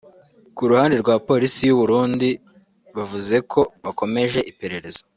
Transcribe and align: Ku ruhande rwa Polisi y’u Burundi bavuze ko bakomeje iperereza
Ku 0.55 0.63
ruhande 0.69 0.95
rwa 1.03 1.15
Polisi 1.27 1.59
y’u 1.63 1.77
Burundi 1.81 2.29
bavuze 2.95 3.35
ko 3.51 3.59
bakomeje 3.83 4.39
iperereza 4.51 5.01